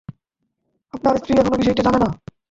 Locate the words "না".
2.03-2.09